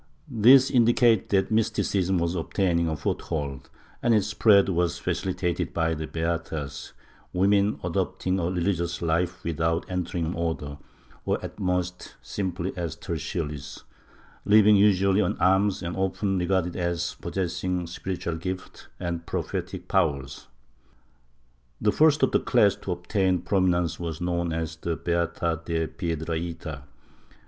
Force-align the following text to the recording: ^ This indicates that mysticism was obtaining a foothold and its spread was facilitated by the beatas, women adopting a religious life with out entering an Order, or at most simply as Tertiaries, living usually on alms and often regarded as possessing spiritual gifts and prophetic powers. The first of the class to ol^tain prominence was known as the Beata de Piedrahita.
^ 0.01 0.03
This 0.27 0.71
indicates 0.71 1.29
that 1.29 1.51
mysticism 1.51 2.17
was 2.17 2.33
obtaining 2.33 2.87
a 2.87 2.97
foothold 2.97 3.69
and 4.01 4.15
its 4.15 4.25
spread 4.25 4.67
was 4.67 4.97
facilitated 4.97 5.75
by 5.75 5.93
the 5.93 6.07
beatas, 6.07 6.93
women 7.33 7.79
adopting 7.83 8.39
a 8.39 8.45
religious 8.49 9.03
life 9.03 9.43
with 9.43 9.61
out 9.61 9.85
entering 9.87 10.25
an 10.25 10.33
Order, 10.33 10.79
or 11.23 11.37
at 11.45 11.59
most 11.59 12.15
simply 12.23 12.73
as 12.75 12.95
Tertiaries, 12.95 13.83
living 14.43 14.75
usually 14.75 15.21
on 15.21 15.37
alms 15.37 15.83
and 15.83 15.95
often 15.95 16.39
regarded 16.39 16.75
as 16.75 17.15
possessing 17.21 17.85
spiritual 17.85 18.37
gifts 18.37 18.87
and 18.99 19.27
prophetic 19.27 19.87
powers. 19.87 20.47
The 21.79 21.91
first 21.91 22.23
of 22.23 22.31
the 22.31 22.39
class 22.39 22.73
to 22.77 22.95
ol^tain 22.95 23.45
prominence 23.45 23.99
was 23.99 24.19
known 24.19 24.51
as 24.51 24.77
the 24.77 24.95
Beata 24.95 25.61
de 25.63 25.85
Piedrahita. 25.87 26.85